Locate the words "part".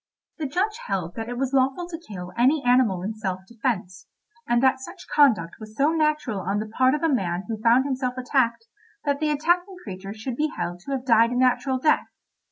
6.65-6.95